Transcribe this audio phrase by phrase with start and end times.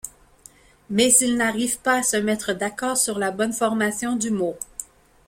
[0.89, 4.57] Mais ils n'arrivent pas à se mettre d'accord sur la bonne formation du mot.